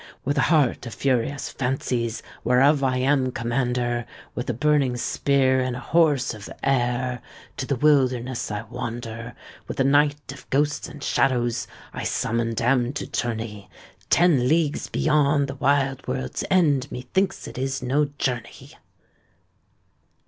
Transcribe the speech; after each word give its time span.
With 0.25 0.35
a 0.39 0.49
heart 0.49 0.87
of 0.87 0.95
furious 0.95 1.47
fancies, 1.49 2.23
Whereof 2.43 2.83
I 2.83 2.97
am 2.97 3.31
commander: 3.31 4.07
With 4.33 4.49
a 4.49 4.53
burning 4.55 4.97
spear, 4.97 5.59
And 5.59 5.75
a 5.75 5.79
horse 5.79 6.33
of 6.33 6.49
air, 6.63 7.21
To 7.57 7.67
the 7.67 7.75
wilderness 7.75 8.49
I 8.49 8.63
wander; 8.63 9.35
With 9.67 9.79
a 9.79 9.83
knight 9.83 10.31
of 10.31 10.49
ghosts 10.49 10.87
and 10.87 11.03
shadows, 11.03 11.67
I 11.93 12.03
summoned 12.03 12.59
am 12.61 12.93
to 12.93 13.05
Tourney: 13.05 13.69
Ten 14.09 14.47
leagues 14.49 14.89
beyond 14.89 15.47
The 15.47 15.53
wide 15.53 16.07
world's 16.07 16.43
end; 16.49 16.91
Methinks 16.91 17.47
it 17.47 17.59
is 17.59 17.83
no 17.83 18.05
journey! 18.17 18.71